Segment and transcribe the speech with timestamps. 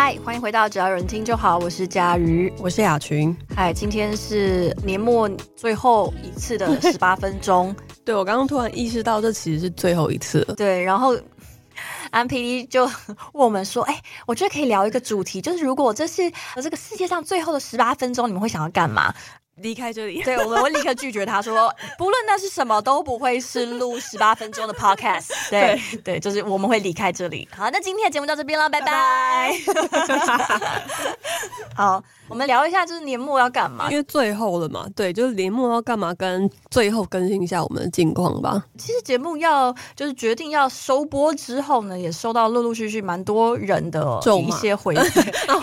[0.00, 3.36] 嗨，欢迎回到只要有人听就好，我是佳瑜，我是雅群。
[3.56, 7.74] 嗨，今天是年末最后一次的十八分钟。
[8.06, 10.54] 对，我刚刚突然意识到，这其实是最后一次了。
[10.54, 11.18] 对，然后
[12.12, 12.92] 安 PD 就问
[13.32, 19.12] 我们说：“哎，我觉得可以聊一个主题，就是如果这是这个世界上最后的十八分钟，你们会想要干嘛？”
[19.60, 25.28] 离开这里，对，我们 会立刻拒绝他说，不论那是什么，都不会是录 十八分钟的 podcast。
[25.50, 27.48] 对对，对，就是我们会离开这里。
[27.54, 29.52] 好，那今天的节目到这边了，拜拜。
[31.74, 33.88] 好，我们聊一下，就是年末要干嘛？
[33.90, 38.64] 因为最后了嘛，对，就是年末要干嘛，跟最后更新一下我们的近况吧。
[38.76, 44.98] 其实节目要就是决定要收播之后呢，也收到陆陆续续蛮多人的一些回忆，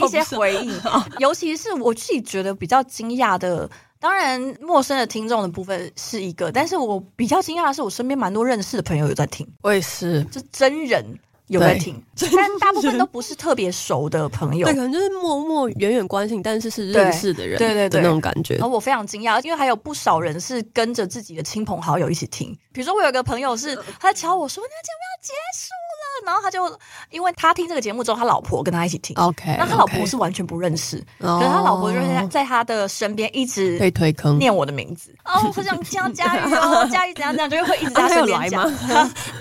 [0.06, 0.72] 一些回忆，
[1.20, 3.70] 尤其是我自己觉得比较惊讶的。
[4.06, 9.48] 当然，陌生的听众的部分是一个，但是我比较惊讶的是，我身边蛮多认识的朋友有在听。
[9.64, 11.04] 我也是，就真人
[11.48, 18.54] 有在听，但大部分都不是特别熟的朋友，对，可能就是默默远远关心，但是是认识的人，对对对，那种感觉。
[18.58, 22.56] 然后我非常惊讶，因为还有不少人是跟着自己的亲朋好友一起听。
[22.72, 25.70] 比如说，我有个朋友是，他在敲我说：“那个节目要结束。”
[26.26, 26.66] 然后他就，
[27.12, 29.16] 因为他听这个节目之后，他老婆跟他一起听。
[29.18, 35.16] OK，那他老婆是完全不认识.可是他老婆就是在在他的身边一直被推坑，念我的名字。
[35.26, 38.64] 哦，我想听到佳瑜哦，佳瑜 怎样怎样，就会一直在他身边讲。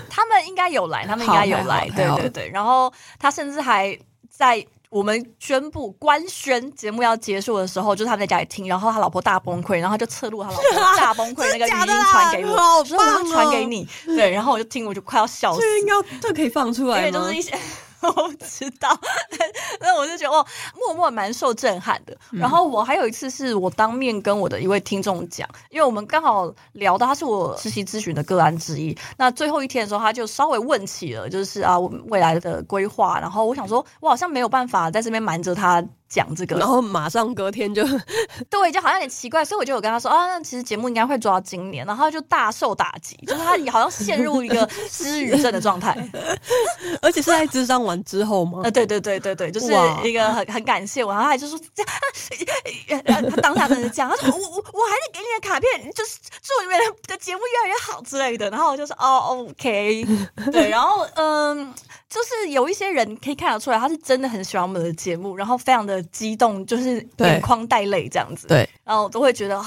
[0.09, 2.49] 他 们应该有来，他们应该有来，对对对。
[2.49, 3.97] 然后他甚至还
[4.29, 4.65] 在。
[4.95, 10.63] 我们宣布官宣节目要结束的时候，就是他们在家里听，然后他老婆大崩溃，然后他就侧录他老婆
[10.95, 15.59] 大崩溃那个语音传给我，我说我要传给你，对，然后我就听，我就快要笑死。
[15.59, 16.99] 这应该这可以放出来吗？
[16.99, 17.59] 因为就是一些。
[18.07, 18.89] 我不知道，
[19.79, 22.17] 那我就觉得哦，默默蛮受震撼的。
[22.31, 28.97] 然后我还有一次是我当面跟我的一位听众讲，因为我们刚好聊到他是我实习咨询的个案之一。
[29.17, 33.19] 那最后一天的时候，他就稍微问起了，就是啊，我未来的规划。
[33.19, 35.83] 然后我想说，我好像没有办法在这边瞒着他。
[36.07, 37.83] 讲这个，然后马上隔天就
[38.49, 45.97] 对，就好像有点奇怪，所以我就有跟他说啊，那其实节目应该会做到今年，然后他就大受打击，就是他好像陷入一个失语症的状态，
[47.01, 48.61] 而且是在智商完之后吗？
[48.65, 49.67] 呃，对对对对对，就是
[50.03, 51.83] 一个很很感谢我，然后他就说这
[52.87, 60.05] 样，他当下真的讲，他说我我我还是给你的卡片，就是祝你们的节目越来越好之类的，然后我就说哦，OK，
[60.51, 61.73] 对，然后嗯。
[62.15, 68.47] 就是有一些人可以看得出来，他是真的很喜欢我们的节目，然后非常的激动，就是眼眶带泪这样子。
[68.47, 69.61] 对，然后我都会觉得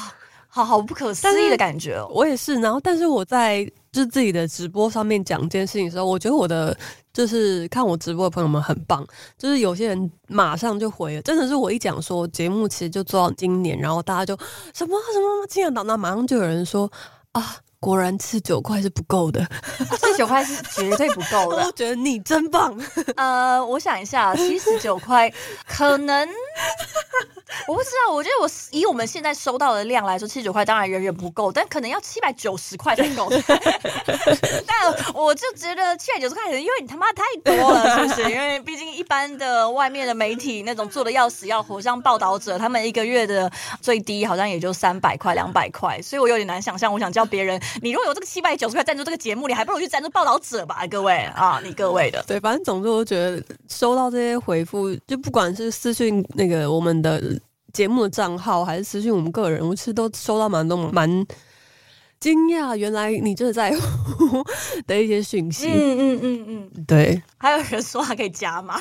[0.48, 2.10] 好好不可思议的感觉哦。
[2.10, 6.74] 我也是，然后但是我在就是自己的直播上面讲这件事情的时候，我觉得我的
[7.12, 14.34] 就是看我直播的朋友们很棒，就是有些人马上就回了，真的是我一讲说节目其实就做到今年，然后大家就
[14.72, 16.90] 什么什么竟然到那马上就有人说
[17.32, 17.56] 啊。
[17.80, 19.46] 果然七十九块是不够的，
[20.00, 21.64] 七十九块是绝对不够的。
[21.66, 22.76] 我觉得你真棒。
[23.16, 25.32] 呃，我想一下，七十九块
[25.66, 26.28] 可能。
[27.66, 33.28] 我不知道，我觉得我以我们现在收到的量来说，七十九块当然远远不够，但可能要七百九十块才够。
[34.66, 38.30] 但我就觉得七百九十块，可能因为你他妈太多了，是不是？
[38.30, 43.50] 因为毕竟一般的外面的媒体那种做的要死要活，像报道者，他们一个月的
[43.80, 46.92] 最低好像也就三百块、两百块，所以我有点难想象。
[46.92, 52.22] 我想叫别人，你如果有这个七百九十块赞助这个节目，你还不如去赞助报道者吧，各位啊，你各位的。
[52.26, 57.22] 对，反正总之我觉得收到这些回复，就不管是私信那个我们的。
[57.70, 61.06] 节目的账号还是私信我们个人，我其实都收到蛮多蛮
[62.18, 64.42] 惊讶，原来你真的在乎
[64.86, 65.68] 的一些讯息。
[65.68, 67.22] 嗯嗯嗯嗯，对。
[67.36, 68.80] 还有人说还可以加吗，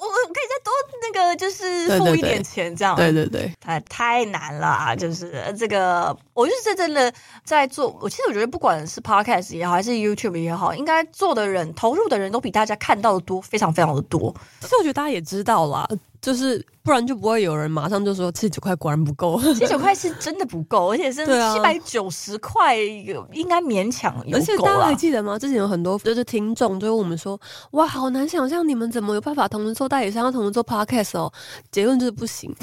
[0.00, 2.96] 我我可以再多那个，就是付一点钱这样。
[2.96, 4.96] 对对对，太太难了啊！
[4.96, 7.12] 就是这个，我就是真正的
[7.42, 7.98] 在做。
[8.00, 14.32] 我其实我觉得，不管是 Podcast 也好，还是 YouTube 也好，应该做的人、投入的人都比大家看到的多，非常非常的多。
[14.60, 15.88] 其实我觉得大家也知道啦。
[16.20, 24.36] 就是不然就不会有人马上就说七十九块果然不够，七十九块是真的不够，而且是七百九十块应该勉强有。
[24.36, 25.38] 而且大家还记得吗？
[25.38, 31.32] 之前有很多就是听众就问我们说，哇，好难想象你们怎么有办法同时做代理商，同时做 podcast 哦？
[31.70, 32.52] 结论就是不行，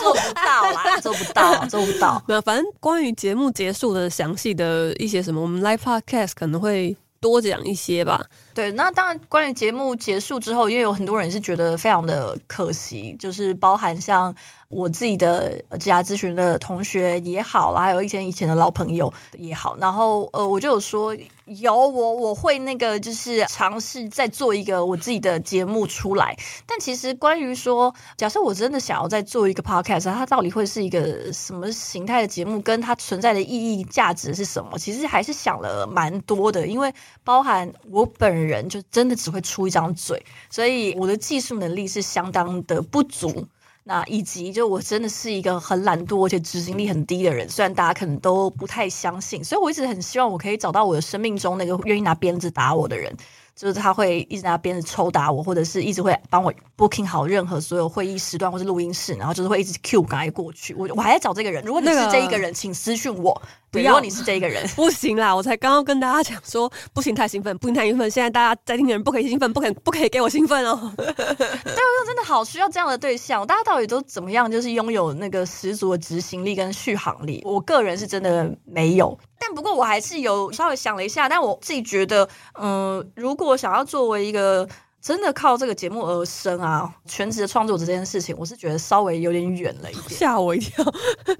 [0.00, 2.22] 做不到啦，做不到，做不到。
[2.28, 8.24] 没有，反正关于节目结束的详细的一些什么，我们 live podcast 可能会多讲一些吧。
[8.54, 14.32] 对，那当然，关于节目结束之后，因为有很多人是觉得非常的可惜，就是包含像
[14.68, 21.16] 我自己的职涯咨询的同学也好啦，还有一些以前的老朋友也好，然后呃，我就有说
[21.46, 34.78] 有我我会那个就是尝试再做一个我自己的节目出来，但其实关于说，假设我真的想要再做一个 podcast，它到底会是一个什么形态的节目，跟它存在的意义价值是什么？
[34.78, 38.43] 其实还是想了蛮多的，因为包含我本人。
[38.44, 43.46] 人就真的只会出一张嘴，所以我的技术能力是相当的不足。
[43.86, 53.14] 那以及就我真的是一个很懒惰而且执行力很低的人，虽然大家可能都不太相信，所以我一直很希望我可以找到我的生命中那个愿意拿鞭子打我的人。
[53.54, 60.74] 就是他会一直拿鞭子抽打我，或者是一直会帮我 booking 好任何所有会议时段或是录音室，然后就是会一直 cue 赶快过去。
[60.74, 63.40] 我我还在找这个人，如果你是这一个人，那个、请私讯我。
[63.70, 65.34] 对，如果你是这一个人， 不行啦！
[65.34, 68.08] 我才刚刚跟大家讲说，不行太兴奋，不行太兴奋。
[68.08, 70.78] 现在大家在听的人不可以兴奋，不可以不可以给我兴奋哦。
[70.96, 73.44] 对，我真的好需要这样的对象。
[73.44, 74.48] 大家到底都怎么样？
[74.48, 77.42] 就是拥有那个十足的执行力跟续航力。
[77.44, 79.18] 我个人是真的没有。
[79.46, 84.66] 但不过我还是有稍微想了一下，但我自己觉得，嗯、呃，如果想要作为一个
[85.02, 90.82] 真的靠这个节目而生啊，全职的创作者这件事情，我是觉得稍微有点远了一点，吓我一跳。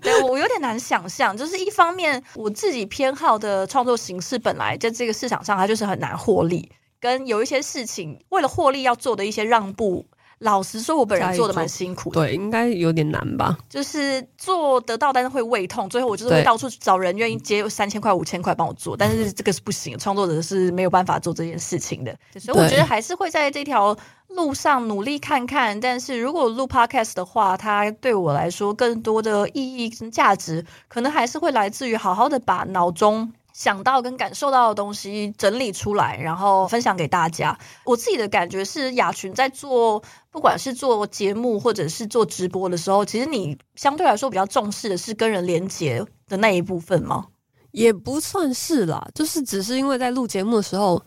[0.03, 6.71] 对，我有点难想象，就是一方面我自己偏好的创作形式本来在这个市场上它就是很难获利，
[7.01, 10.05] 跟有一些事情为了获利要做的一些让步。
[10.41, 13.57] 老实说，我本人做的蛮辛苦的，对，应该有点难吧。
[13.69, 22.15] 就是做得到，但是会胃痛，最后我就是会到处找人愿意接三千块、五千块帮我做，但是这个是不行，创作者是没有办法做这件事情的。
[22.39, 23.97] 所以我觉得还是会在这条
[24.29, 25.79] 路上努力看看。
[25.81, 33.33] 但是如果录 Podcast 的话，它对我来说更多的意义跟价值，可能还是会来自于好好的把脑中。
[33.55, 37.57] 想到跟感受到的东西整理出来，然后分享给大家。
[37.85, 47.29] 我自己的感觉是，雅群在做，不管是做节目或者是做直播的时候，其实你相对来说比较重视的是跟人连接的那一部分吗？
[47.75, 51.05] 也不算是啦，就是只是因为在录节目的时候，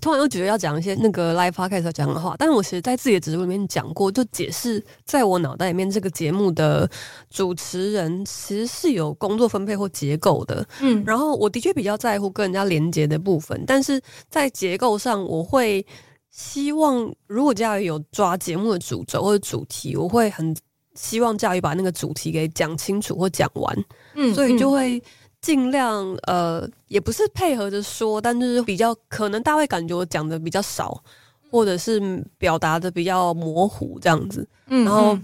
[0.00, 2.34] 突然又觉得要讲一些那个 live podcast 要讲的话。
[2.38, 6.90] 但是我其实在自己的直播里面讲过，就解释在我脑袋里面这个节目的
[7.28, 10.66] 主持人其实是有工作分配或结构的。
[10.80, 14.00] 嗯，然后我的确比较在乎跟人家连接的部分，但是
[14.30, 15.84] 在结构上，我会
[16.30, 20.56] 希望如果家瑜有抓节目的主轴或者主题，我会很
[20.94, 23.84] 希望家瑜把那个主题给讲清楚或讲完。
[24.14, 25.02] 嗯，所以就会。
[25.40, 31.02] 尽量呃，也不是配合着说，但就是比较可能大家会感觉我讲的比较少，
[31.50, 34.46] 或者是表达的比较模糊这样子。
[34.66, 35.18] 嗯，然后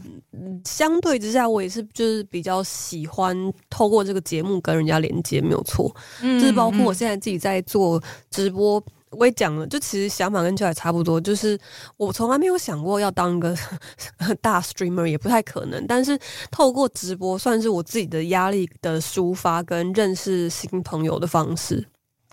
[0.64, 3.36] 相对之下，我也是就是比较喜欢
[3.68, 5.94] 透过这个节目跟人家连接，没有错。
[6.22, 8.82] 嗯，就是包括我现在自己在做直播。
[9.18, 11.58] 我也讲了，就其实想法跟就还差不多，就是
[11.96, 13.56] 我从来没有想过要当一个
[14.40, 15.86] 大 streamer，也不太可能。
[15.86, 16.18] 但是
[16.50, 21.86] 透过直播，算是我自己的压力的抒发跟认识新朋友的方式。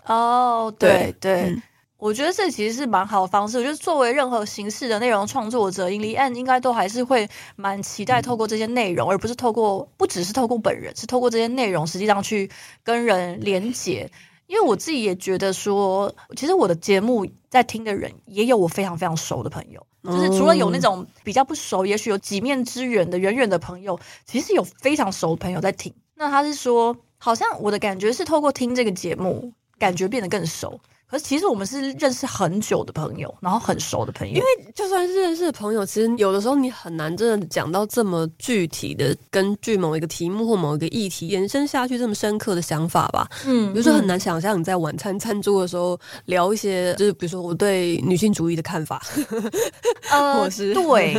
[0.04, 1.56] 哦，对对，
[1.96, 3.58] 我觉得这其实是蛮好的方式。
[3.58, 12.50] 我觉得作为任何形式的内容创作者，In the end 应该都还是会蛮期待透过这些内容，嗯、而不是透过不只是透过本人，是透过这些内容实际上去
[12.82, 14.10] 跟人连结。
[14.52, 25.94] 因为我自己也觉得说，其实我的节目在听的人也有我非常非常熟的朋友，就是除了有那种比较不熟，也许有几面之缘的远远的朋友，其实有非常熟的朋友在听。
[26.16, 30.78] 那他是说，好像我的感觉是透过听这个节目，感觉变得更熟。
[31.12, 34.34] 可是其实我们是认识很久的朋友，然后很熟的朋友。
[34.34, 43.28] 因为就算是认识的朋友，其实有的时候你很难真的讲到这么具体的，根据某一个题目或某一个议题延伸下去这么深刻的想法吧。
[43.44, 49.04] 嗯，比如说很难想象你在晚餐餐桌的时候聊一些，就是比如说我对女性主义的看法。
[50.10, 51.14] 呃，是对。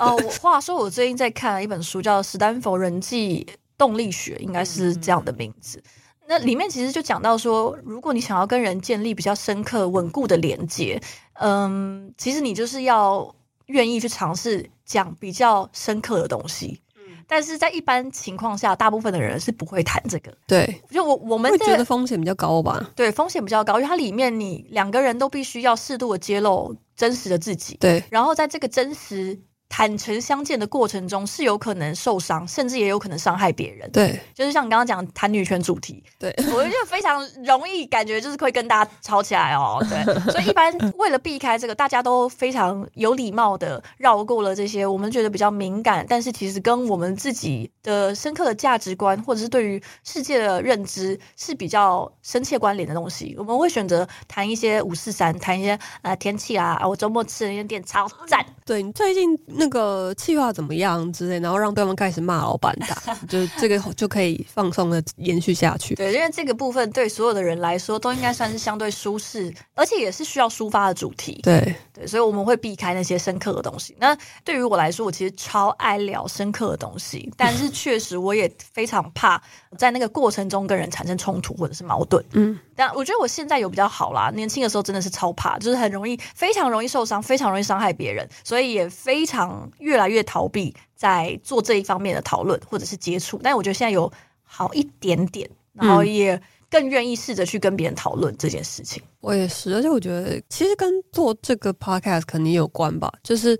[0.00, 3.46] 哦、呃，话说我最近在看一本书，叫《史丹佛人际
[3.78, 5.78] 动力学》，应该是这样的名字。
[5.78, 5.90] 嗯
[6.30, 13.34] 那里面其实就讲到说，如果你想要跟人建立比较深刻、稳固的连接，嗯，其实你就是要
[13.66, 16.80] 愿意去尝试讲比较深刻的东西。
[16.94, 20.32] 嗯，但是在一般情况下，大部分的人是不会谈这个。
[20.46, 22.92] 对，就我我们会觉得风险比较高吧？
[22.94, 27.76] 对，风险比较高，因为它里面你两个人都必须要适度的揭露真实的自己。
[27.80, 29.36] 对，然后在这个真实。
[29.80, 33.90] 坦诚相见的过程中是有可能受伤，甚至也有可能伤害别人。
[33.90, 39.82] 对，就是像你刚刚讲谈女权主题，对，我就非常容易感觉就是会跟大家吵起来哦。
[39.88, 53.34] 对，所以一般为了避开这个，大家都非常有礼貌的绕过了这些我们觉得比较敏感，但是其实跟我们自己的深刻的价值观或者是对于世界的认知是比较深切关联的东西。
[53.38, 58.44] 我们会选择谈一些五四三，谈一些呃天气啊，我周末吃的那间店超赞。
[58.66, 65.94] 对，你最近那个计划怎么样之类，然后让对方开始骂老板打， 就这个就可以放松的延续下去。
[65.94, 71.40] 对，因为这个部分对所有的人来说都应该算是相对舒适，而且也是需要抒发的主题。
[71.42, 73.96] 对对，所以我们会避开那些深刻的东西。
[73.98, 79.40] 那对于我来说，我其实超爱聊深刻的东西，但是 确实我也非常怕
[79.78, 82.22] 在那个过程中跟人产生冲突或者是矛盾。
[82.32, 93.38] 嗯，但我觉得我现在有比较好啦，年轻的时候真的是超怕，就是很容易，非常容易受伤，非常容易伤害别人，所以也非常越来越逃避在做这一方面的讨论或者是接触。
[93.42, 94.10] 但我觉得现在有
[94.42, 99.02] 好一点点，然后也更愿意试着去跟别人讨论这件事情。
[99.20, 103.12] 我也是，而且我觉得其实跟做这个 podcast 肯定有关吧。
[103.22, 103.58] 就是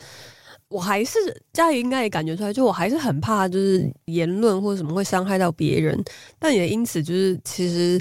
[0.69, 1.19] 我还是
[1.53, 6.03] 家里应该也感觉出来，就我还是很怕，就是言论或者什么会伤害到别人。
[6.39, 8.01] 但也因此，就是其实。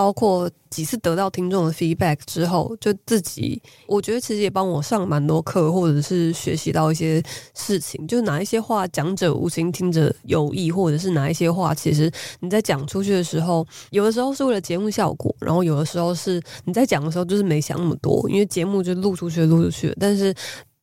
[0.00, 7.22] 包括几次得到听众的 feedback 之后，就自己我觉得其实也帮我上蛮多课，或者是学习到一些
[7.54, 8.06] 事情。
[8.08, 19.94] 就哪一些话讲者无心，听者有意，或者是哪一些话，其实你在讲出去的时候，有的时候是为了节目效果，然后有的时候是你在讲的时候就是没想那么多，因为节目就录出去录出去。
[20.00, 20.34] 但是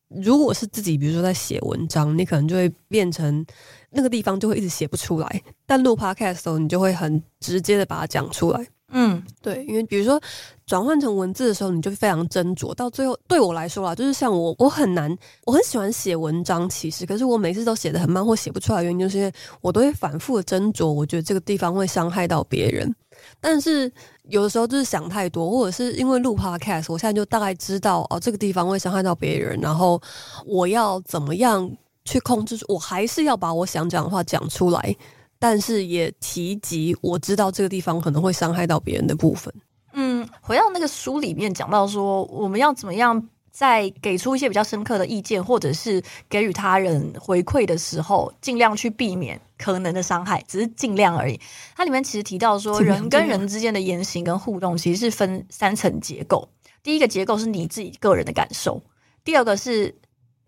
[0.09, 3.43] 如果是自己，比如说在写文章，你可能就会变成
[3.89, 5.41] 那个地方就会一直写不出来。
[5.65, 8.67] 但录 podcast 的时候，你就会很直接的把它讲出来。
[8.89, 10.19] 嗯，对，因为比如说
[10.65, 12.73] 转换成文字的时候，你就非常斟酌。
[12.73, 15.13] 到最后，对我来说啦，就是像我，我很难，
[15.45, 20.87] 我很喜欢写文章，其实，可是我每次都写的很慢或写不出来，原因就是因为我都会反复的斟酌。
[20.87, 22.95] 我觉得这个地方会伤害到别人，
[23.41, 23.91] 但是
[24.29, 30.01] 有的时候就是想太多，或者是因为录 podcast，我现在就大概知道哦，这个地方会伤害到别人，然后
[30.45, 31.69] 我要怎么样
[32.05, 34.95] 去控制，我还是要把我想讲的话讲出来。
[35.39, 39.53] 但是也提及我知道这个地方可能会伤害到别人的部分。
[39.93, 51.39] 嗯，回到那个书里面讲到说，我们要怎么样在给出一些比较深刻的意见，或者是给予他人回馈的时候，尽量去避免可能的伤害，只是尽量而已。
[51.75, 56.47] 它里面其实提到说，人跟人之间的言行跟互动其实是分三层结构。
[56.83, 58.81] 第一个结构是你自己个人的感受，
[59.23, 59.95] 第二个是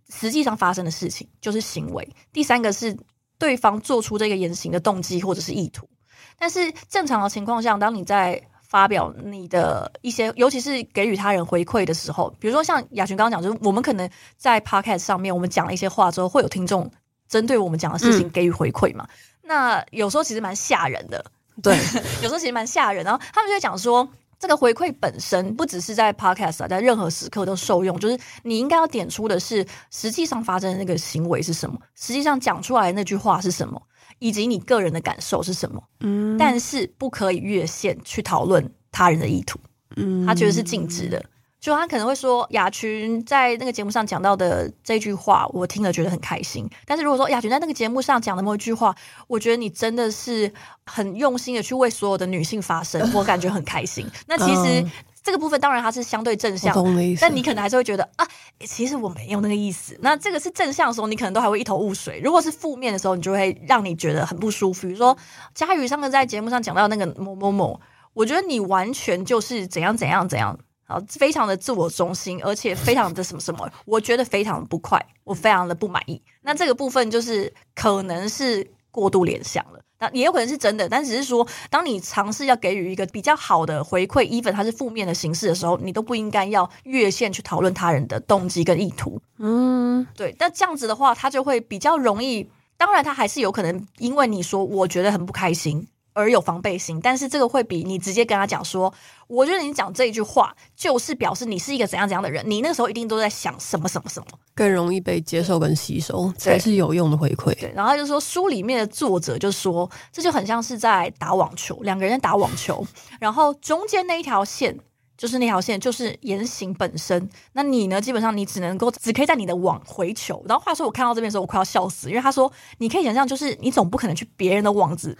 [0.10, 2.96] 实际上发生的事情，就是行为，第三个是。
[3.40, 5.90] 对方做出这个言行的动机或者是意图，
[6.38, 16.92] 但是正常的情况下，当你在发表你的一些，尤其是给予他人回馈的时候，比如说像雅群刚刚讲，就是我们可能在 podcast 上面，我们讲了一些话之后，会有听众
[17.28, 19.08] 针对我们讲的事情给予回馈嘛？
[19.10, 21.26] 嗯、那有时候其实蛮吓人的，
[21.64, 21.76] 对，
[22.22, 23.04] 有时候其实蛮吓人。
[23.04, 24.08] 然后他们就会讲说。
[24.40, 28.00] 这个回馈本身不只是在 Podcast 啊，在任何时刻都受用。
[28.00, 33.82] 就是你应该要点出的是，实际上发生的那个行为是什么，实际上讲出来的那句话是什么，
[34.20, 35.84] 以及你个人的感受是什么。
[36.00, 39.60] 嗯，但是不可以越线去讨论他人的意图。
[39.98, 41.22] 嗯，他觉得是禁止的。
[41.60, 46.70] 就他可能会说，雅群在那个节目上讲到的这句话，我听了觉得很开心。
[46.86, 48.96] 但是如果说雅群在那个节目上讲的某一句话，
[49.28, 50.52] 我觉得你真的是
[50.86, 54.10] 很用心的 去为所有的女性发声，我感觉很开心。
[54.26, 54.86] 那其实
[55.22, 56.74] 这个部分当然它是相对正向，
[57.20, 58.26] 但你可能还是会觉得啊，
[58.62, 60.00] 其实我没有那个意思。
[60.02, 62.22] 那这个是正向的时候，你可能都还会一头雾水。
[62.24, 64.88] 如果是负面的时候，你就会让你觉得很不舒服。
[64.88, 65.18] 比如说
[65.54, 67.82] 佳宇上次在节目上讲到那个某某某，
[68.14, 70.58] 我觉得你完全就是怎样怎样怎样。
[70.90, 76.20] 啊，非常的自我中心，而且非常的什么什么，我觉得非常的不快，我非常的不满意。
[76.42, 89.22] 那这个部分就是可能是过度联想了，那也有可能是真的，但只是说，当你尝试要给予一个比较好的回馈，even 它是负面的形式的时候，你都不应该要越线去讨论他人的动机跟意图。
[89.38, 90.36] 嗯，对。
[90.40, 92.50] 那这样子的话，他就会比较容易。
[92.78, 95.88] 当然，他还是有可能因为你说我觉得很不开心。
[96.20, 98.94] 而有防备心，但是这个会比你直接跟他讲说，
[99.28, 107.54] 我觉得你讲这一句话就是表示你是一个怎样怎样的人，你那个时候一定都在想什么什么什么，更容易被接受跟吸收，才是有用的回馈。
[107.56, 112.86] 对，对，然后就说书里面的作者就说，这就很像是在打网球，两个人打网球，
[113.20, 114.78] 然后中间那一条线。
[115.20, 117.30] 就是那条线，就是言行本身。
[117.52, 118.00] 那你呢？
[118.00, 120.42] 基本上你只能够只可以在你的网回球。
[120.48, 125.18] 然后话说，我看到这边的时候，我快要笑死，因为他说，你可以想象，就是你总不可能去别人的网子，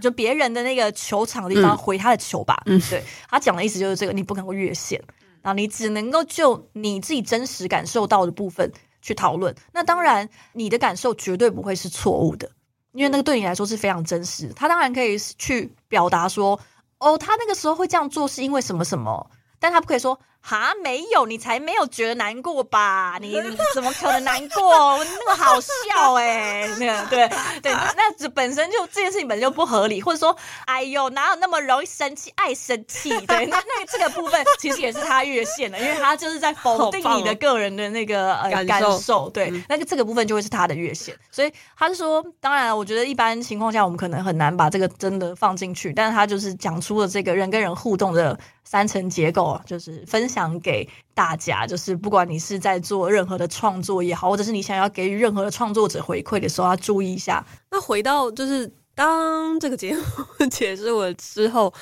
[0.00, 2.62] 就别人的那个球场的地方回他的球吧？
[2.66, 3.02] 嗯，对。
[3.28, 5.02] 他讲的意思就是这个，你不能够越线，
[5.42, 8.70] 然后你只能够就你自己真实感受到的部分
[9.02, 9.52] 去讨论。
[9.72, 12.48] 那当然，你的感受绝对不会是错误的，
[12.92, 14.52] 因为那个对你来说是非常真实。
[14.54, 16.60] 他当然可以去表达说，
[16.98, 19.28] 哦，他那个时候会这样做是因为什么什么。
[19.60, 23.18] 但他不可以说哈，没有，你才没有觉得难过吧？
[23.20, 23.36] 你
[23.74, 24.98] 怎么可能难过？
[25.04, 27.28] 那么好笑哎、欸， 那个对
[27.60, 32.32] 对，那这本身就这件事情本身就不合理，或者说，哎呦，哪有那么容易生气？
[32.36, 33.10] 爱生气？
[33.28, 39.30] 对，那那这个部分其实也是他越线了，因为他就是在否定你的个人的那个呃感受，感受。
[39.30, 41.14] 对，那个这个部分就会是他的越线。
[41.30, 50.29] 所以他是说，当然，我觉得一般情况下我们可能很难把这个真的放进去，但是他就是讲出了这个人跟人互动的三层结构，就是分。
[50.30, 57.44] 想给大家，就是不管你是在做任何的创作也好，或者是你想要给予任何的创作者回馈的时候，要注意一下。
[57.70, 60.02] 那回到就是当这个节目
[60.48, 61.74] 结束了之后，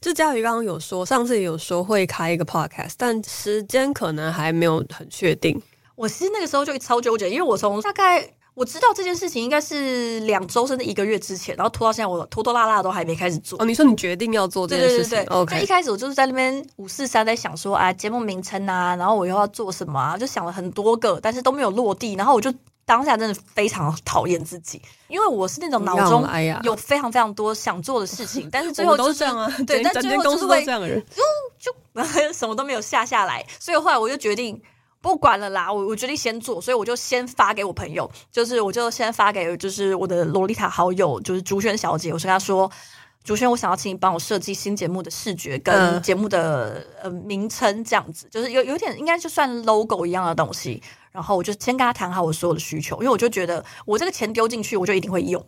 [0.00, 5.60] 就佳宇刚刚有说，上次也有说会开一个 podcast，但时间可能还没有很确定。
[5.94, 8.32] 我其实那个时候就超纠结，因为我从大概。
[8.54, 13.58] 我知道这件事情应该是两周甚至一个月之前，然后拖到现在，我拖拖拉拉都还没开始做。
[13.60, 15.10] 哦，你说你决定要做这件事情？
[15.10, 15.36] 对对对对。
[15.36, 15.62] OK。
[15.62, 22.12] 一开始我就是在那边五四三在想说，啊，节目名称啊，然后我又要做什么啊，就想了很多个，但是都没有落地。
[22.14, 22.52] 然后我就
[22.84, 26.22] 当下真的非常讨厌自己，因为我是那种脑中
[26.62, 29.50] 有非常非常多想做的事情，但是最后、 就是、都是这样啊。
[29.66, 31.02] 对，但最后就是会这样的人，
[31.58, 33.42] 就就 什么都没有下下来。
[33.58, 34.60] 所以后来我就决定。
[35.02, 42.70] 不管了啦，我我决定先做，所以我就先发给我朋友，就是我就先发给就是我的洛丽塔好友，就是竹轩小姐，我是跟她说，
[43.24, 50.80] 竹轩，我想要请你帮我设计新节目的视觉跟节目的呃名称，这样子，就是有有点应该就算 logo 一样的东西，
[51.10, 55.44] 然后我就先跟他谈好我所有的需求，因为我就觉得我这个钱丢进去，我就一定会用，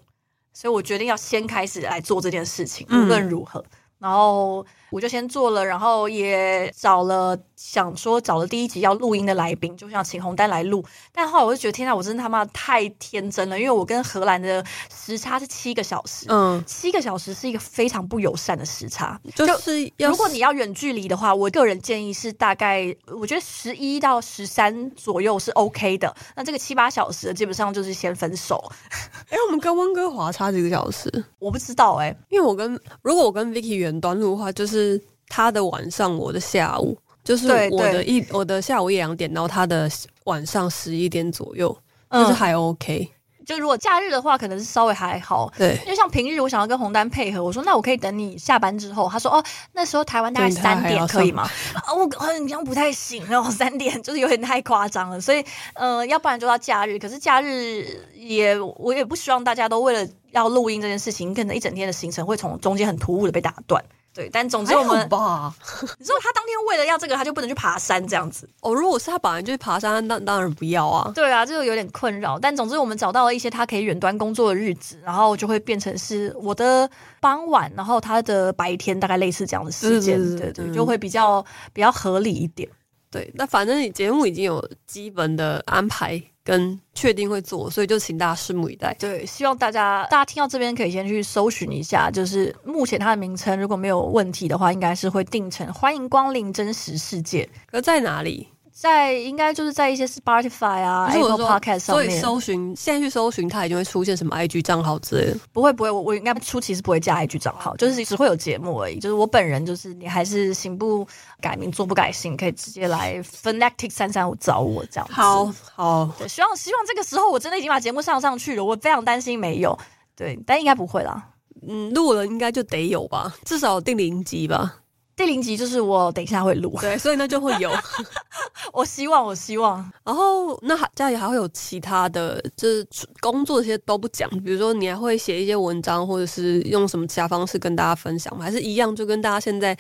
[0.53, 3.61] 所以我决定要先开始来做这件事情，无论如何。
[3.61, 10.85] 嗯然后我就先做了，然后也找了想说找了第一集要录音的来宾，就想请红丹来录。
[11.13, 19.21] 但后来我就觉得，天呐，我真的他妈太天真了，因为我跟荷兰的时差是七个小时，嗯，七个小时是一个非常不友善的时差。
[19.35, 26.15] 就是如果你要远距离的话，我个人建议是大概，我觉得十一到十三左右是 OK 的。
[26.37, 28.71] 那这个七八小时基本上就是先分手。
[29.29, 31.11] 哎，我们跟温哥华差几个小时？
[31.41, 34.84] 我不知道哎、欸，因为我跟如果我跟 Vicky 远端录的话，就是
[35.29, 39.91] 他的晚上，我的下午，就是我的一我的下午一两点，然后他的
[40.25, 41.77] 晚上十一点左右，
[42.11, 43.11] 就是还 OK。
[43.47, 45.53] 就如果假日的话，可能是稍微还好。
[45.59, 49.07] 对，因为像平日，我想要跟红丹配合，我说那我可以等你下班之后。
[49.07, 51.43] 他说哦，那时候台湾大概三点可以吗？
[51.75, 55.21] 啊， 我好像不太行哦，三点就是有点太夸张了。
[55.21, 56.99] 所以呃，要不然就到假日。
[56.99, 63.85] 可是假日也我也不希望大家都为了要录音这件事情，可能一整天的行程会从中间很突兀的被打断。
[64.15, 65.53] 对，但总之我们，吧
[65.99, 68.73] 你说他当天为了要这个，他就不能去爬山这样子哦。
[68.73, 71.11] 如果是他本来就去爬山，那当然不要啊。
[71.13, 72.39] 对啊，这个有点困扰。
[72.39, 76.89] 但总之我们找到了一些他可以远端工作的日子，然后就会变成是我的
[77.21, 82.69] 傍晚，然后他的白天，大概类似这样的时间，对对，对，就会比较比较合理一点。
[83.11, 86.23] 对，那反正你节目已经有基本的安排。
[86.45, 88.95] 跟确定会做，所以就请大家拭目以待。
[89.01, 97.49] 对，希望大家大家听到这边可以先去搜寻一下，就是目前它的名称如果没有问题的话，应该是会定成“欢迎光临真实世界”。
[97.67, 98.47] 可在哪里？
[98.77, 105.39] 在应该就是在一些 Spotify 啊、Apple Podcast 上面，所以搜寻现在去搜寻，它一定会出现什么 IG 账号之类的。
[105.53, 108.99] 不会不会，我我应该初期是不会加 IG 账号，就是只会有节目而已。
[108.99, 111.07] 就是我本人，就是你还是行不
[111.41, 115.15] 改名，做不改姓，可以直接来 Fanatic 三三五找我这样子。
[115.15, 119.79] 好好，对，希望希望这个时候我真的已经把节目上上去了，我非常担心没有。
[120.17, 121.31] 对，但应该不会啦。
[121.67, 124.79] 嗯，录了应该就得有吧，至少定零集吧。
[125.17, 127.71] 第零集就是我等一下会录，对，所以那就会有。
[128.73, 129.79] 我希望，我希望。
[130.03, 132.87] 然后那还家里还会有其他的，就是
[133.21, 134.29] 工作这些都不讲。
[134.41, 138.45] 比如说你还会写一些文章，或者是用什么其他方式跟大家分享吗？
[138.45, 139.77] 还是一样，就跟大家现在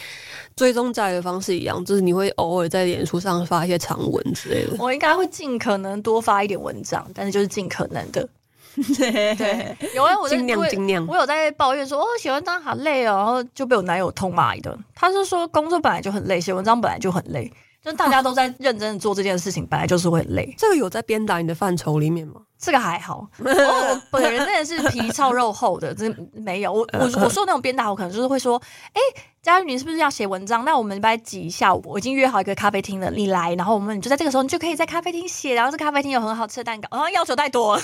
[0.55, 4.77] 追踪家里的方式一样，就是你会偶尔在脸书上发一些长文之类的。
[4.79, 8.29] 我应该会尽可能多发一点文章，但是就是尽可能的。
[8.99, 11.07] 对，有啊，我尽量尽量。
[11.07, 14.77] 我有在抱怨说，哦，写文章好累哦，然后就被我男友痛骂一顿。
[14.95, 17.53] 他是说，工作本来就很累，写文章本来就很累，
[17.85, 20.53] 就大家都在认真的做这件事情，本来就是会累。
[20.57, 22.41] 这个有在鞭打你的范畴里面吗？
[22.59, 26.73] 这个还好， 我，本人真的是皮糙肉厚的，真没有。
[26.73, 28.59] 我 我我说那种鞭打，我可能就是会说，
[28.95, 29.01] 哎，
[29.43, 30.65] 佳玉，你是不是要写文章？
[30.65, 37.83] 那我们来挤一下，我已经约好一个咖啡厅了，你来，然后我们就在这个时候，你就可以在咖啡厅写，然后这咖啡厅有很好吃的蛋糕，然后要求太多了，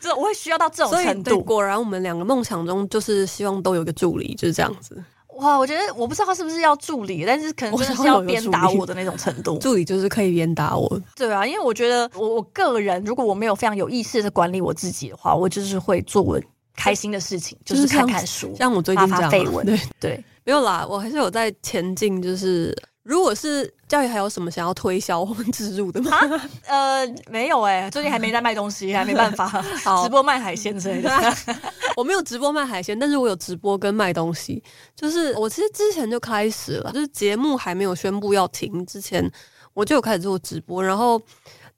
[0.00, 1.42] 就是我会需要到这种程度。
[1.42, 5.04] 果然，我们两个梦想中就是希望都有个助理，就是这样子。
[5.36, 9.58] 哇，我觉得我不知道他是不是要助理，但是可能真的是要鞭打我的那种程度。
[9.58, 11.00] 助理就是可以鞭打我。
[11.16, 16.40] 对啊，因为我觉得我我个人，如果我没有非常有意识的管理我自己的话，我就是会做我
[16.76, 19.64] 开心的事情，就是、看看书，像我最近这样、啊、发绯闻。
[19.66, 26.10] 对对，没有啦，我还是有在前进，就是如果是教育，还有什么想要推销或植入的吗？
[26.66, 29.62] 呃，没有哎、欸，最近还没在卖东西， 还没办法
[30.02, 31.10] 直播卖海鲜之类的。
[31.96, 34.62] 我没有直播卖海鲜，但是我有直播跟卖东西。
[34.96, 39.30] 就是我其实之前就开始了，就是节目还没有宣布要停之前，
[39.74, 40.82] 我就有开始做直播。
[40.82, 41.20] 然后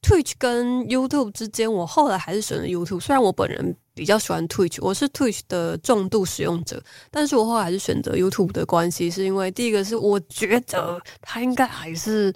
[0.03, 3.01] Twitch 跟 YouTube 之间，我后来还是选了 YouTube。
[3.01, 3.77] 虽然我本人。
[3.97, 6.81] 比较喜欢 Twitch，我是 Twitch 的重度使用者，
[7.11, 12.33] 但是我后来还是选择 YouTube 的关系，是因为第一个是我觉得它应该还是。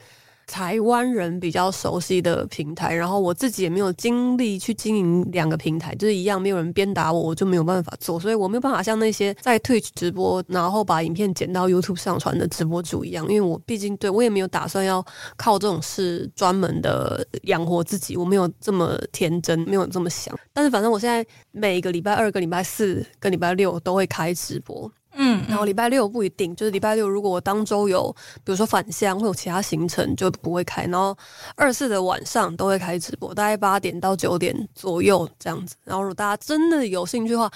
[0.50, 15.04] 台湾人比较熟悉的平台，然后我自己也没有精力去经营两个平台，就是一样没有人鞭打我，我就没有办法做，所以我没有办法像那些在 Twitch 直播，然后把影片剪到 YouTube 上传的直播主一样，因为我毕竟对我也没有打算要
[15.36, 20.36] 靠这种事专门的养活自己，我没有这么天真，没有这么想。
[20.52, 24.90] 但是反正我现在每一个礼拜二、跟礼拜四、跟礼拜六都会开直播。
[25.12, 30.84] 嗯，然后礼拜六不一定，就是礼拜六如果我当周有，比如说返乡或有其他行程，就不会开。
[30.84, 31.16] 然后
[31.56, 35.74] 二四的晚上都会开直播，大概八点到九点左右这样子。
[35.84, 37.50] 然后如果大家真的有兴趣的话，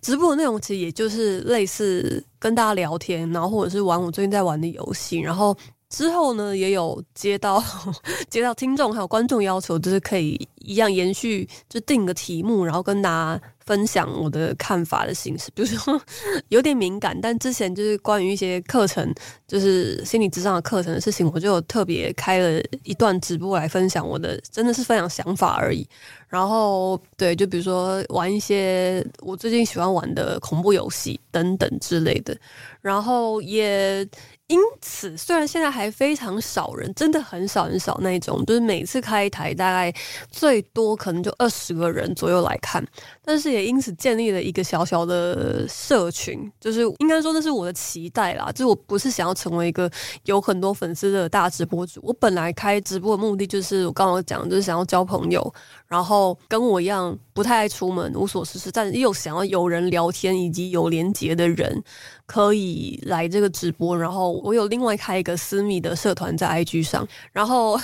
[0.00, 5.18] 直播的内容其实也就是类似跟大家聊天，然后或者是玩我最近在玩的游戏。
[5.18, 5.56] 然后
[5.88, 7.62] 之后呢，也有接到
[8.30, 13.42] 接到听众还有观众要求，就是可以一样延续，就定个题目，然后跟大家。
[13.70, 16.02] 分享我的看法的形式，比如说
[16.50, 19.14] 有点敏感，但之前就是关于一些课程，
[19.46, 25.86] 就是心理咨商的课程的事情，我就特别开了一段直播来分享我的，真的是分享想法而已。
[26.26, 32.36] 然后对，就比如说玩一些我最近喜欢玩的恐怖游戏等等之类的，
[32.80, 34.04] 然后也。
[34.50, 39.94] 因此，虽然现在还非常少人，真的很少很少那种，就是每次开一台大概
[40.28, 42.84] 最多可能就二十个人左右来看，
[43.24, 48.50] 但是也因此建立了一个小小的社群，就是应该说那是我的期待啦。
[48.50, 49.88] 就是我不是想要成为一个
[50.24, 55.54] 有很多粉丝的大直播主，我本来开直播的目的就是我刚刚讲，就是想要交朋友，
[55.90, 61.82] 然后跟我一样不太爱出门、无所事事，但又想要有人聊天以及有连结的人。
[62.26, 67.76] 可以来这个直播，然后我有另外开一个私密的社团在 IG 上，然后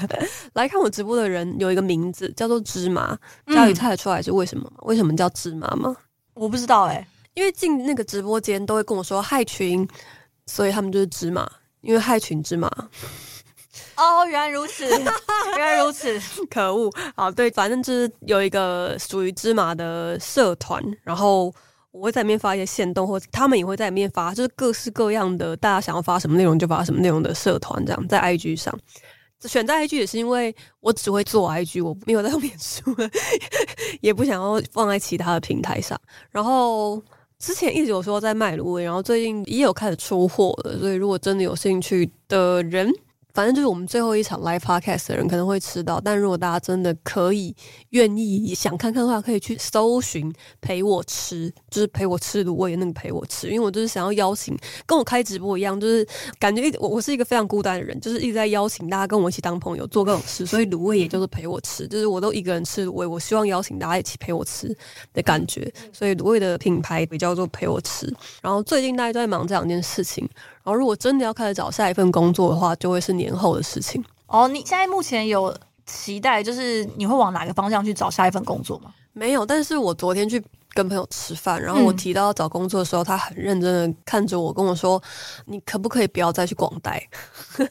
[0.52, 4.72] 来看我直播的人有一个名字叫做芝麻，家瑜猜得出来是为什么吗？
[4.82, 5.96] 为什么叫芝麻吗？
[6.34, 9.88] 我不知道哎、欸，因为进那个直播间都会跟我说害群，
[10.44, 12.70] 所以他们就是芝麻，因为害群之马。
[13.96, 16.90] 哦，原来如此， 原来如此，可恶！
[17.14, 21.54] 好，对，反正就是有一个属于芝麻的社团，然后。
[21.92, 28.78] 我会在里面发一些线动，或者他们也会在里面发，就是各式各样的，大家想要发什么内容就发什么内容的社团，这样在 IG 上。
[29.46, 32.94] 选在 IG 也是因为我只会做 IG，我没有在用脸书，
[34.02, 35.98] 也不想要放在其他的平台上。
[36.30, 37.02] 然后
[37.38, 42.92] 之前一直有说在卖卤味，然后最近也有开始出货了，所以如果真的有兴趣的人。
[43.36, 47.54] 反正就是我们最后一场 live podcast 的人可能会吃到，但如果大家真的可以
[47.90, 64.74] 愿意想看看的话，可以去搜寻陪我吃，就是陪我吃卤味那个陪我吃，因为我就是想要邀请跟我开直播一样，就是感觉一我我是一个非常孤单的人，就是一直在邀请大家跟我一起当朋友做各种事，所以卤味也就是陪我吃，就是我都一个人吃卤味，我希望邀请大家一起陪我吃
[65.12, 68.10] 的感觉，所以卤味的品牌也叫做陪我吃。
[68.40, 70.26] 然后最近大家都在忙这两件事情。
[70.66, 74.04] 然后，如果真的要开始找下一份工作的话，就会是年后的事情。
[74.26, 78.92] 哦，你现在目前有期待，就是你会往哪个方向去找下一份工作吗？
[79.12, 80.44] 没有，但是我昨天去
[80.76, 85.02] 跟朋友吃饭，然后我提到找工作的时候，嗯、他很认真的看着我，跟我说
[85.46, 87.02] ：“你可不可以不要再去广代？”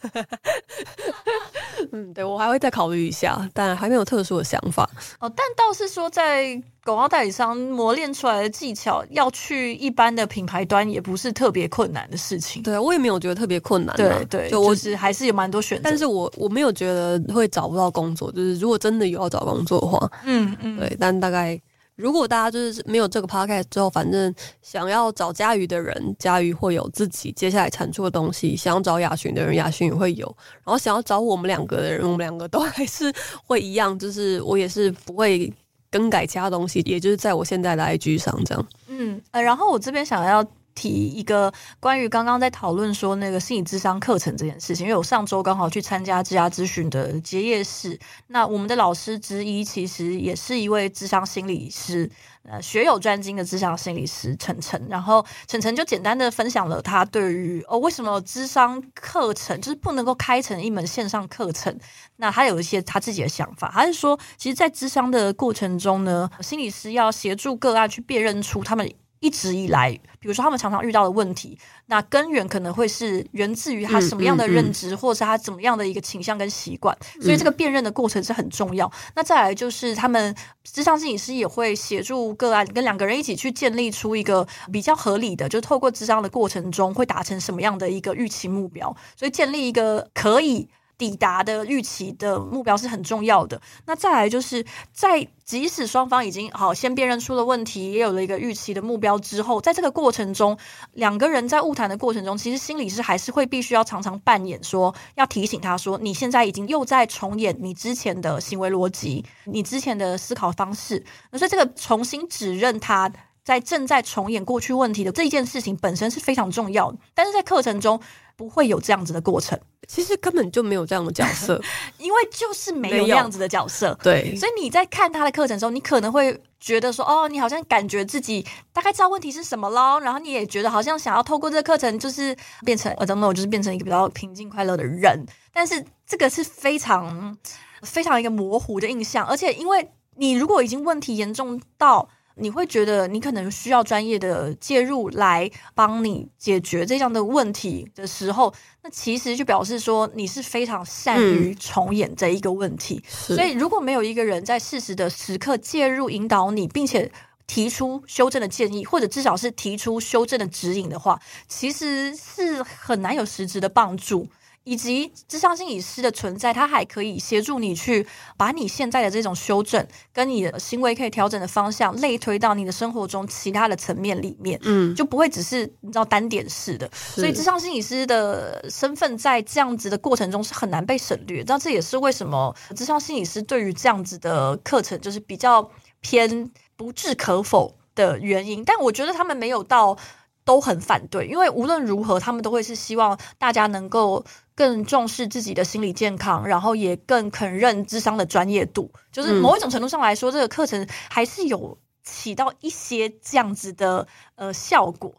[1.92, 4.90] 嗯，对，我还会再考虑一下，但还没有特殊的想法。
[5.20, 6.62] 哦，但倒是说在。
[6.86, 12.62] 广告代理商磨练出来的技巧，要去一般的品牌端也不是特别困难的事情。
[12.62, 13.96] 对，我也没有觉得特别困难。
[13.96, 15.82] 对对，就我是还是有蛮多选择。
[15.84, 20.96] 但是我我没有觉得会找不到工作，就是如果真的有要找工作的话，嗯嗯，对。
[21.00, 21.60] 但大概
[21.96, 30.26] 如果大家就是没有这个 podcast 之后，反正想要找佳瑜的人，佳瑜会有自己接下来产出的东西；想要找雅寻的人，雅寻也会有。
[30.64, 33.14] 然后想要找我们两个的人，我们两个都还是
[33.46, 35.52] 会一样，就是我也是不会。
[35.92, 38.68] 更改其他东西，也就是在我现在的 IG 上这样。
[38.88, 52.12] 嗯，呃，然后我这边想要提一个关于刚刚在讨论说那个心理智商课程这件事情，因为我上周刚好去参加职涯咨询的结业式，那我们的老师之一其实也是一位智商心理师。
[52.48, 61.76] 呃，学有专精的智商心理师晨晨，然后晨晨就简单的分享了他对于哦，为什么智商课程就是不能够开成一门线上课程，
[62.18, 68.88] 那他有一些他自己的想法，他是说，其实，在智商的过程中呢，心理师要协助个案去辨认出他们
[69.20, 78.86] 一直以来，比如说他们常常遇到的问题，那根源可能会是源自于他什么样的认知，嗯嗯嗯、或者是他怎么样的一个倾向跟习惯，所以这个辨认的过程是很重要。
[78.88, 90.70] 嗯、那再来就是他们智商心理师也会协助个案跟两个人一起去建立出一个比较合理的，就是透过智商的过程中会达成什么样的一个预期目标，所以建立一个可以。
[90.98, 93.62] 抵达的预期的目标是很重要的。
[93.86, 100.58] 那再来就是在即使双方已经好先辨认出了问题，也有了一个预期的目标之后，在这个过程中，
[100.94, 111.04] 两个人在晤谈的过程中，其实心理师还是会必须要常常扮演说，要提醒他说，你现在已经又在重演你之前的行为逻辑，你之前的思考方式。
[111.32, 113.12] 那所以这个重新指认他
[113.46, 117.98] 在正在重演过去问题的这一件事情本身是非常重要的，但是在课程中
[118.36, 119.58] 不会有这样子的过程。
[119.88, 121.62] 其实根本就没有这样的角色，
[122.00, 123.96] 因为就是没有这样子的角色。
[124.02, 135.24] 对，所以你在看他的课程的时候，你可能会觉得说，哦，你好像感觉自己大概知道问题是什么喽，然后你也觉得好像想要透过这个课程，就是变成，I don't know，就是变成一个比较平静快乐的人。
[135.54, 137.38] 但是这个是非常
[137.84, 142.10] 非常一个模糊的印象，而且因为你如果已经问题严重到。
[142.36, 153.02] 你会觉得你可能需要专业的介入来帮你解决这样的问题的时候，那其实就表示说你是非常善于重演这一个问题。
[153.30, 157.12] 嗯、所以如果没有一个人在适时的时刻介入引导你，并且
[157.48, 164.28] 提出修正的建议，或者至少是提出修正的指引的话，其实是很难有实质的帮助。
[164.66, 176.90] 以及智商心理师的存在，它还可以协助你去把你现在的这种修正跟你的行为可以调整的方向类推到你的生活中其他的层面里面，嗯，就不会只是你知道单点式的。
[176.94, 181.44] 所以智商心理师的身份在这样子的过程中是很难被省略。
[181.46, 185.70] 那这也是为什么智商心理师对于这样子的课程就是比较
[186.02, 188.66] 偏不置可否的原因。
[188.66, 189.96] 但我觉得他们没有到
[190.44, 194.26] 都很反对，因为无论如何，他们都会是希望大家能够。
[194.56, 198.90] 更重视自己的心理健康，然后也更肯认智商的专业度。
[199.12, 205.14] 就是某一种程度上来说，嗯、这个课程还是有起到一些这样子的呃效果。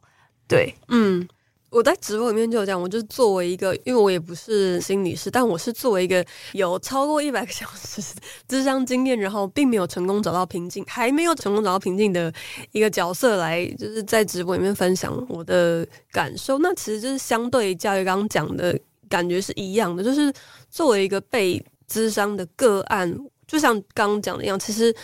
[0.49, 1.29] 对，嗯，
[1.69, 8.01] 我在直播里面就有讲，我就是作为一个，因为我也不是心理师，但我是作为一个有超过一百个小时
[8.49, 12.33] 智商经验，然后并没有成功找到平静，还没有成功找到平静的
[12.73, 16.59] 一个角色来，就是在直播里面分享我的感受。
[16.61, 18.79] 那其实就是相对教育刚刚讲的。
[19.09, 20.33] 感觉是一样的，就是
[20.71, 23.17] 作为一个被咨商的个案，
[23.47, 24.95] 就像刚刚讲的一样，其实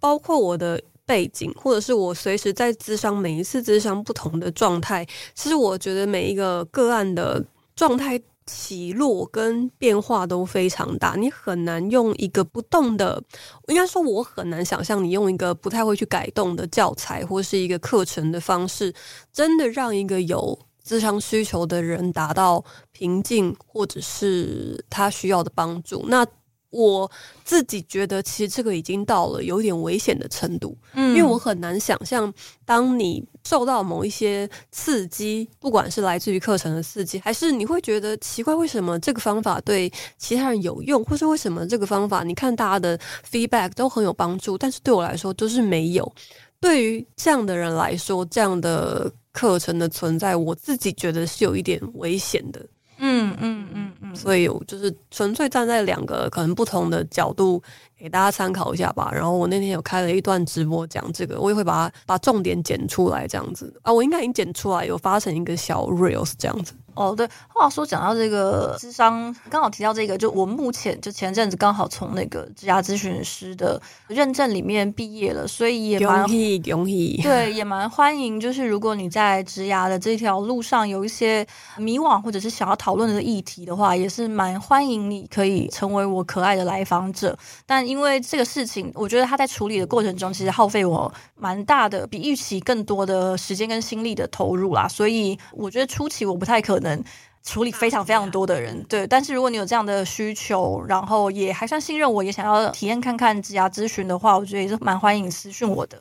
[0.00, 7.44] 包括我的背景，或者是我随时在咨商每一次咨商不同的状态，其实我觉得每一个个案的
[7.76, 13.22] 状态起落跟变化都非常大，你很难用一个不动的，
[13.68, 18.92] 应该说我很难想象你用一个不太会去改动的教材或是一个课程的方式，
[19.32, 20.58] 真的让一个有。
[20.86, 26.04] 咨商需求的人达到平静，或者是他需要的帮助。
[26.08, 26.26] 那
[26.70, 27.10] 我
[27.44, 30.74] 自己觉得，其实这个已经到了有点危险的程度。
[30.94, 32.32] 嗯，因为我很难想象，
[32.64, 42.98] 当你受到某一些刺激，不管是来自于课程的刺激，还是你会觉得奇怪，为什么这个方法对其他人有用，或是为什么这个方法，你看大家的
[43.30, 46.10] feedback 都很有帮助，但是对我来说都是没有。
[46.58, 49.12] 对于这样的人来说，这样的。
[49.32, 52.64] 课程的存在，我自己觉得是有一点危险的。
[53.04, 57.60] 嗯嗯嗯嗯，所以我就是纯粹站在两个可能不同的角度
[57.98, 59.10] 给大家参考一下吧。
[59.12, 66.74] 然后我那天有开了一段直播讲这个，我也会把它把重点剪出来这样子啊，我应该已经剪出来，有发成一个小 reels 这样子。
[66.94, 78.38] 哦，对，话说讲到这个智商，刚好提到这个，就我目前就前阵子刚好从那个职涯咨询师的认证里面毕业了，所以也蛮恭喜恭喜，对，也蛮欢迎。
[78.38, 81.46] 就是如果你在职涯的这条路上有一些
[81.78, 87.34] 迷惘，或者是想要讨论的议题的话，也是蛮欢迎你可以成为我可爱的来访者。
[87.64, 96.81] 但因为这个事情，我觉得他在处理的过程中，其实耗费我蛮大的，比预期更多的时间跟心力的投入啦，所以我觉得初期我不太可能。
[96.82, 97.02] 能
[97.42, 99.06] 处理非常非常多的人，对。
[99.06, 106.00] 但是如果你有这样的需求，然后也还算信任我，也想要体验看看职涯咨询的话，我觉得也是蛮欢迎私讯我的。